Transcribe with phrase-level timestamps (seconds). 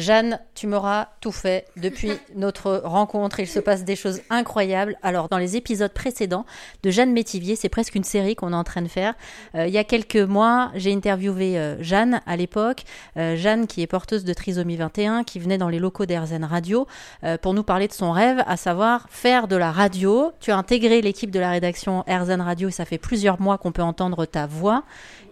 [0.00, 3.40] Jeanne, tu m'auras tout fait depuis notre rencontre.
[3.40, 4.96] Il se passe des choses incroyables.
[5.02, 6.46] Alors, dans les épisodes précédents
[6.82, 9.14] de Jeanne Métivier, c'est presque une série qu'on est en train de faire.
[9.54, 12.82] Euh, il y a quelques mois, j'ai interviewé euh, Jeanne à l'époque.
[13.16, 16.86] Euh, Jeanne, qui est porteuse de trisomie 21, qui venait dans les locaux d'Airzen Radio
[17.42, 20.32] pour nous parler de son rêve, à savoir faire de la radio.
[20.40, 23.72] Tu as intégré l'équipe de la rédaction Airzen Radio et ça fait plusieurs mois qu'on
[23.72, 24.84] peut entendre ta voix.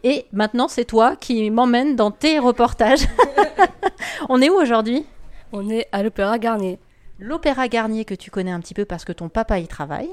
[0.04, 3.00] Et maintenant, c'est toi qui m'emmène dans tes reportages.
[4.28, 5.06] On est où aujourd'hui
[5.52, 6.78] On est à l'Opéra Garnier.
[7.18, 10.10] L'Opéra Garnier que tu connais un petit peu parce que ton papa y travaille.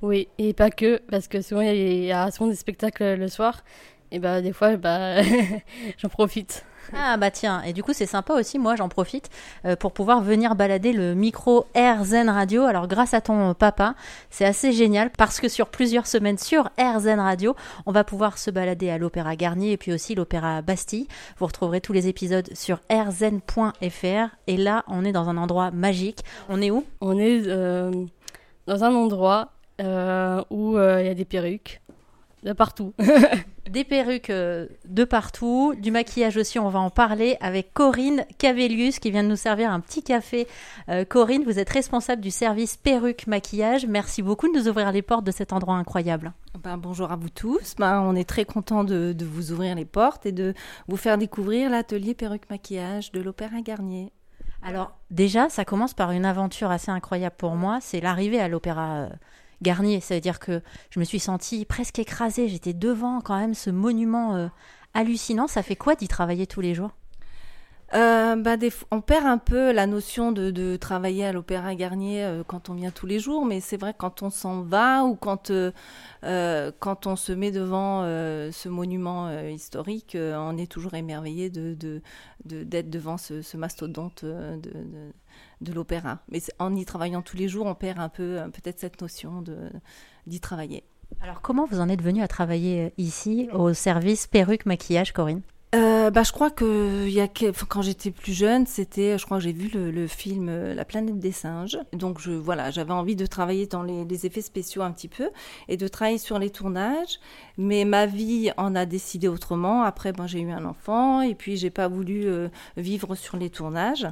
[0.00, 3.62] Oui, et pas que, parce que souvent il y a souvent des spectacles le soir,
[4.10, 5.22] et bah des fois bah,
[5.98, 6.64] j'en profite.
[6.94, 9.30] Ah bah tiens, et du coup c'est sympa aussi, moi j'en profite
[9.64, 12.62] euh, pour pouvoir venir balader le micro Air Zen Radio.
[12.64, 13.94] Alors grâce à ton papa,
[14.30, 17.54] c'est assez génial parce que sur plusieurs semaines sur Air Zen Radio,
[17.86, 21.08] on va pouvoir se balader à l'Opéra Garnier et puis aussi l'Opéra Bastille.
[21.38, 26.20] Vous retrouverez tous les épisodes sur airzen.fr et là on est dans un endroit magique.
[26.48, 26.84] On est où?
[27.00, 27.90] On est euh,
[28.66, 31.81] dans un endroit euh, où il y a des perruques
[32.42, 32.94] de partout.
[33.70, 38.98] des perruques euh, de partout, du maquillage aussi, on va en parler avec Corinne Cavelius
[38.98, 40.46] qui vient de nous servir un petit café.
[40.88, 43.86] Euh, Corinne, vous êtes responsable du service perruque maquillage.
[43.86, 46.32] Merci beaucoup de nous ouvrir les portes de cet endroit incroyable.
[46.62, 47.74] Ben, bonjour à vous tous.
[47.78, 50.54] Ben, on est très content de, de, vous ouvrir les portes et de
[50.88, 54.12] vous faire découvrir l'atelier perruque maquillage de l'Opéra Garnier.
[54.62, 57.78] Alors déjà, ça commence par une aventure assez incroyable pour moi.
[57.80, 59.08] C'est l'arrivée à l'Opéra euh,
[59.62, 60.00] Garnier.
[60.00, 60.60] Ça veut dire que
[60.90, 62.48] je me suis sentie presque écrasée.
[62.48, 64.48] J'étais devant quand même ce monument euh,
[64.94, 65.46] hallucinant.
[65.46, 66.90] Ça fait quoi d'y travailler tous les jours?
[67.94, 68.56] Euh, bah,
[68.90, 72.90] on perd un peu la notion de, travailler à l'Opéra Garnier euh, quand on vient
[72.90, 75.52] tous les jours, mais c'est vrai quand on s'en va ou quand,
[76.22, 82.02] quand on se met devant ce monument historique, on est toujours émerveillé d'être de,
[82.44, 85.12] de, devant ce, mastodonte de,
[85.62, 86.18] de l'opéra.
[86.28, 89.42] Mais en y travaillant tous les jours, on perd un peu euh, peut-être cette notion
[90.26, 90.84] d'y travailler.
[91.20, 95.42] Alors comment vous en êtes venu à travailler euh, ici au service perruque maquillage, Corinne?
[95.74, 99.44] Euh, bah, je crois que y a quand j'étais plus jeune, c'était, je crois que
[99.44, 101.78] j'ai vu le, film La planète des singes.
[101.92, 105.30] Donc je, voilà, j'avais envie de travailler dans les, les, effets spéciaux un petit peu
[105.68, 107.18] et de travailler sur les tournages.
[107.56, 109.82] Mais ma vie en a décidé autrement.
[109.82, 113.50] Après, ben, j'ai eu un enfant et puis j'ai pas voulu euh, vivre sur les
[113.50, 114.06] tournages.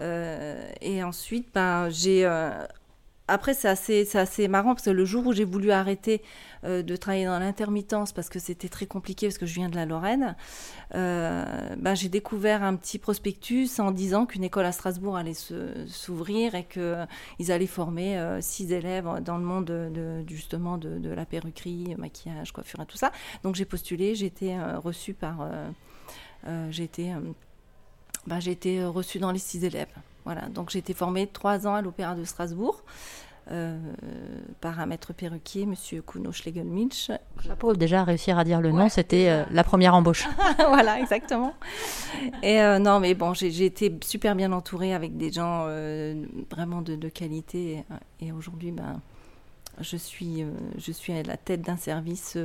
[0.00, 2.50] Euh, et ensuite, ben, j'ai euh,
[3.30, 6.22] après, c'est assez, assez, marrant parce que le jour où j'ai voulu arrêter
[6.64, 9.76] euh, de travailler dans l'intermittence parce que c'était très compliqué parce que je viens de
[9.76, 10.34] la Lorraine,
[10.92, 15.36] ben, j'ai découvert un petit prospectus en disant qu'une école à Strasbourg allait
[15.86, 21.24] s'ouvrir et qu'ils allaient former euh, six élèves dans le monde de, justement de, la
[21.24, 23.12] perruquerie, maquillage, coiffure et tout ça.
[23.44, 25.48] Donc j'ai postulé, j'ai été reçue par,
[26.70, 27.14] j'ai été,
[28.26, 29.88] ben, j'ai été reçue dans les six élèves.
[30.24, 32.82] Voilà, donc j'ai été formée trois ans à l'Opéra de Strasbourg.
[33.52, 33.76] Euh,
[34.60, 37.10] par un maître perruquier, Monsieur Kuno Schlegelmilch.
[37.44, 40.28] Chapeau, déjà réussir à dire le nom, c'était euh, la première embauche.
[40.58, 41.54] voilà, exactement.
[42.44, 45.66] Et euh, non, mais bon, j'ai été super bien entourée avec des gens
[46.50, 47.82] vraiment de, de, qualité.
[48.20, 49.00] Et, aujourd'hui, ben,
[49.80, 50.44] je suis,
[50.78, 52.38] je suis à la tête d'un service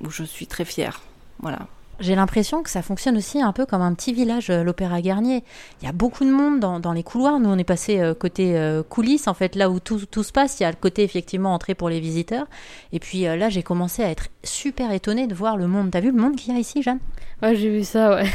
[0.00, 1.02] où je suis très fière.
[1.38, 1.68] Voilà.
[2.00, 5.42] J'ai l'impression que ça fonctionne aussi un peu comme un petit village, euh, l'Opéra Garnier.
[5.82, 7.40] Il y a beaucoup de monde dans, les couloirs.
[7.40, 10.30] Nous, on est passé euh, côté euh, coulisses, en fait, là où tout, tout, se
[10.30, 10.60] passe.
[10.60, 12.46] Il y a le côté, effectivement, entrée pour les visiteurs.
[12.92, 15.90] Et puis là, j'ai commencé à être super étonnée de voir le monde.
[15.90, 17.00] T'as vu le monde qu'il y a ici, Jeanne?
[17.42, 18.30] Ouais, j'ai vu ça, ouais.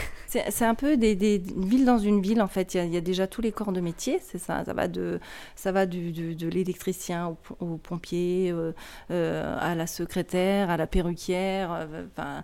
[0.49, 1.15] C'est un peu des,
[1.55, 2.73] villes dans une ville, en fait.
[2.73, 4.63] Il y, a, déjà tous les corps de métier, c'est ça.
[4.65, 5.19] Ça va de,
[5.55, 8.71] ça va de l'électricien au, pompier, euh,
[9.11, 12.43] euh, à la secrétaire, à la perruquière, euh, enfin,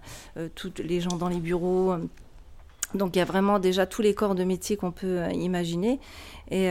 [0.56, 1.94] tous les gens dans les bureaux.
[2.96, 6.00] Donc il y a vraiment déjà tous les corps de métier qu'on peut imaginer.
[6.52, 6.68] Et,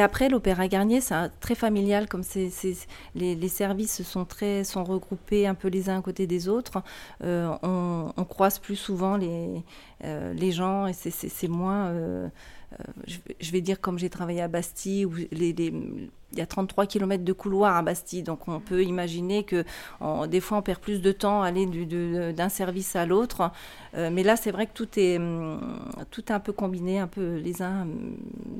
[0.00, 2.50] après, l'Opéra Garnier, c'est très familial, comme c'est,
[3.14, 6.82] les, services sont, très, sont regroupés un peu les uns à côté des autres.
[8.32, 9.62] Croise plus souvent les,
[10.04, 12.28] euh, les gens, et c'est moins, euh,
[12.72, 12.84] euh,
[13.40, 17.32] je, vais dire comme j'ai travaillé à Bastille, où il y a 33 km de
[17.34, 19.64] couloir à Bastille, donc on peut imaginer que
[20.26, 21.66] des fois on perd plus de temps à aller
[22.32, 23.50] d'un service à l'autre.
[23.94, 25.60] mais là, c'est vrai que tout est, hum,
[26.10, 27.86] tout est un peu combiné, un peu les uns,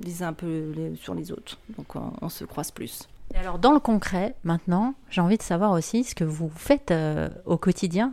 [0.05, 1.58] les uns un peu sur les autres.
[1.79, 3.08] Donc on, se croise plus.
[3.35, 6.93] Alors dans le concret, maintenant, j'ai envie de savoir aussi ce que vous faites
[7.47, 8.12] au quotidien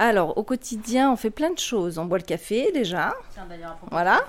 [0.00, 1.98] alors, au quotidien, on fait plein de choses.
[1.98, 3.14] On boit le café déjà.
[3.34, 4.22] Tiens, d'ailleurs, voilà.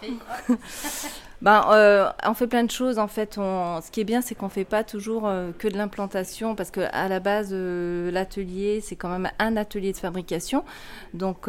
[1.42, 3.36] Ben, on fait plein de choses en fait.
[3.36, 6.82] Ce qui est bien, c'est qu'on fait pas toujours euh, que de l'implantation parce que
[6.92, 10.64] à la base, euh, l'atelier, c'est quand même un atelier de fabrication.
[11.14, 11.48] Donc,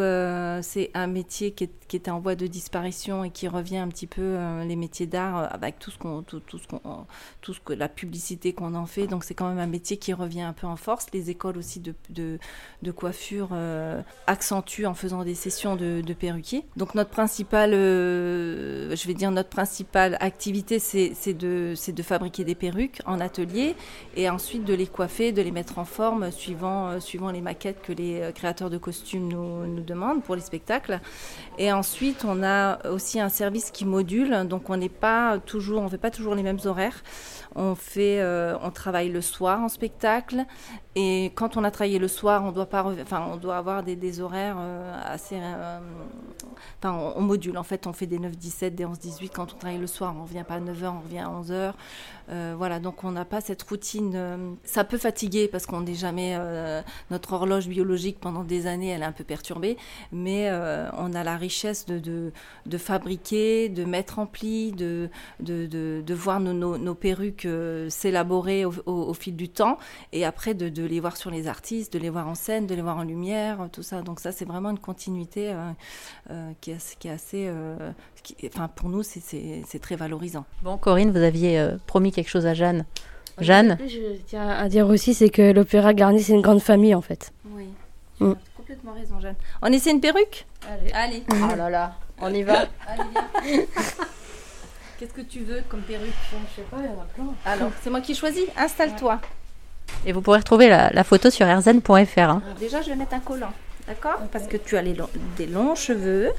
[0.62, 4.06] c'est un métier qui, est, était en voie de disparition et qui revient un petit
[4.06, 9.06] peu les métiers d'art avec tout ce que la publicité qu'on en fait.
[9.06, 11.06] Donc, c'est quand même un métier qui revient un peu en force.
[11.12, 12.38] Les écoles aussi de,
[12.92, 13.50] coiffure
[14.26, 16.64] accentuent en faisant des sessions de, de perruquier.
[16.76, 19.50] Donc, notre principal, je vais dire notre
[19.94, 23.74] activité, c'est de, fabriquer des perruques en atelier
[24.16, 27.80] et ensuite de les coiffer, de les mettre en forme suivant, euh, suivant les maquettes
[27.82, 31.00] que les euh, créateurs de costumes nous, demandent pour les spectacles.
[31.58, 35.88] Et ensuite, on a aussi un service qui module, donc on n'est pas toujours, on
[35.88, 37.02] fait pas toujours les mêmes horaires.
[37.54, 40.44] On fait, euh, on travaille le soir en spectacle
[40.94, 44.20] et quand on a travaillé le soir, on doit pas, enfin, on doit avoir des,
[44.20, 44.56] horaires
[45.04, 47.58] assez, enfin, on, on module.
[47.58, 49.30] En fait, on fait des 9-17, des 11-18.
[49.34, 51.72] Quand on travaille le soir, on revient pas à 9h, on revient à 11h.
[52.30, 54.12] Euh, voilà, donc on n'a pas cette routine.
[54.14, 56.80] euh, ça peut fatiguer parce qu'on n'est jamais, euh,
[57.10, 59.76] notre horloge biologique pendant des années, elle est un peu perturbée,
[60.12, 60.50] mais
[60.98, 62.32] on a la richesse de, de,
[62.66, 65.08] de fabriquer, de mettre en pli, de,
[65.40, 67.48] de, de, voir nos, nos, perruques
[67.88, 69.78] s'élaborer au, fil du temps
[70.12, 72.82] et après de, les voir sur les artistes, de les voir en scène, de les
[72.82, 74.02] voir en lumière, tout ça.
[74.02, 75.54] Donc ça, c'est vraiment une continuité
[76.60, 77.50] qui, est, qui est assez,
[78.46, 80.44] enfin pour nous, c'est- c'est très valorisant.
[80.62, 82.84] Bon, Corinne, vous aviez euh, promis quelque chose à Jeanne.
[83.40, 87.00] Jeanne Je tiens à dire aussi, c'est que l'Opéra Garnier, c'est une grande famille en
[87.00, 87.32] fait.
[87.50, 87.66] Oui,
[88.18, 89.36] tu as complètement raison, Jeanne.
[89.62, 90.46] On essaie une perruque?
[90.70, 90.92] Allez.
[90.92, 92.60] Allez, Oh là là, on y va.
[92.86, 93.02] allez,
[93.44, 93.62] viens.
[94.98, 96.12] Qu'est-ce que tu veux comme perruque?
[96.30, 97.34] Je sais pas, il y en a plein.
[97.44, 98.44] Alors, c'est moi qui choisis.
[98.56, 99.20] Installe-toi.
[100.06, 102.18] Et vous pourrez retrouver la, la photo sur erzen.fr.
[102.20, 102.42] hein.
[102.60, 103.52] Déjà, je vais mettre un collant,
[103.88, 104.18] d'accord?
[104.30, 104.94] Parce que tu as les
[105.36, 106.30] des longs cheveux.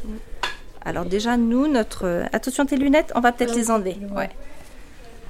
[0.85, 2.05] Alors déjà, nous, notre...
[2.05, 3.97] euh, Attention, tes lunettes, on va peut-être les enlever.
[4.15, 4.29] Ouais.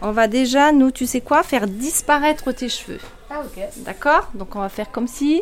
[0.02, 3.00] On va déjà, nous, tu sais quoi Faire disparaître tes cheveux.
[3.30, 3.64] Ah ok.
[3.86, 4.30] D'accord?
[4.34, 5.42] Donc on va faire comme si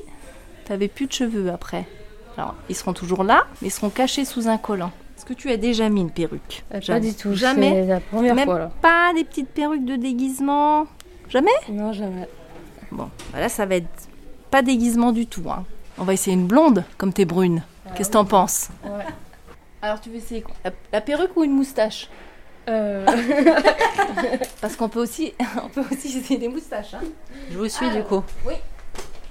[0.65, 1.85] tu n'avais plus de cheveux après.
[2.37, 4.91] Alors, ils seront toujours là, mais ils seront cachés sous un collant.
[5.17, 6.63] Est-ce que tu as déjà mis une perruque?
[6.69, 6.99] Pas Jamais.
[7.09, 7.33] du tout.
[7.35, 8.71] Jamais la première Même fois là.
[8.81, 10.87] pas des petites perruques de déguisement
[11.29, 11.51] Jamais?
[11.69, 12.27] Non, jamais.
[12.91, 13.87] Bon, bah là, ça va être
[14.49, 15.43] pas déguisement du tout.
[15.49, 15.63] hein.
[15.97, 17.63] On va essayer une blonde, comme t'es brune.
[17.95, 18.69] Qu'est-ce que t'en penses?
[18.83, 19.05] Ouais.
[19.81, 20.53] Alors, tu veux essayer quoi?
[20.63, 22.09] La, la perruque ou une moustache?
[22.69, 23.05] Euh...
[24.61, 25.33] Parce qu'on peut aussi,
[25.63, 26.93] on peut aussi essayer des moustaches.
[26.93, 27.01] hein.
[27.51, 28.23] Je vous suis du coup.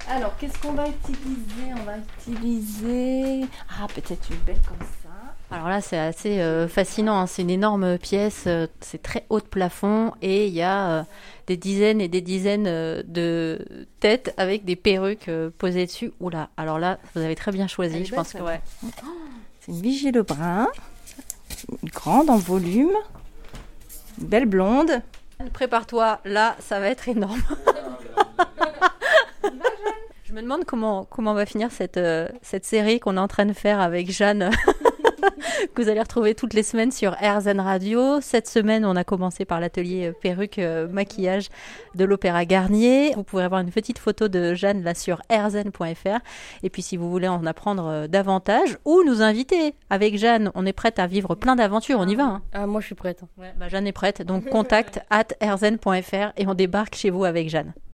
[0.09, 1.73] Alors, qu'est-ce qu'on va utiliser?
[1.81, 3.47] On va utiliser...
[3.69, 5.09] Ah, peut-être une belle comme ça.
[5.53, 7.21] Alors là, c'est assez euh, fascinant.
[7.21, 7.27] hein.
[7.29, 8.45] C'est une énorme pièce.
[8.49, 11.03] euh, c'est très haut de plafond et il y a euh,
[11.47, 16.13] des dizaines et des dizaines euh, de têtes avec des perruques euh, posées dessus.
[16.21, 16.51] Oula.
[16.57, 17.97] Alors là, vous avez très bien choisi.
[17.97, 18.61] Elle Je belle, pense que ouais.
[18.81, 18.87] C'est
[19.71, 20.69] une Vigie Lebrun.
[21.83, 22.97] Une grande en volume.
[24.21, 25.01] Une belle blonde.
[25.53, 26.21] Prépare-toi.
[26.25, 27.41] Là, ça va être énorme.
[30.25, 33.47] Je me demande comment comment va finir cette euh, cette série qu'on est en train
[33.47, 34.51] de faire avec Jeanne.
[35.75, 38.21] Que vous allez retrouver toutes les semaines sur RZN Radio.
[38.21, 41.49] Cette semaine, on a commencé par l'atelier euh, perruque euh, maquillage
[41.95, 43.13] de l'Opéra Garnier.
[43.15, 46.19] Vous pourrez avoir une petite photo de Jeanne là sur rzn.fr.
[46.63, 50.67] Et puis si vous voulez en apprendre euh, davantage ou nous inviter avec Jeanne, on
[50.67, 51.99] est prête à vivre plein d'aventures.
[52.01, 52.25] On y va.
[52.25, 52.43] hein.
[52.53, 53.23] Ah, moi je suis prête.
[53.37, 54.23] Bah, Jeanne est prête.
[54.23, 57.73] Donc contact at rzn.fr et on débarque chez vous avec Jeanne.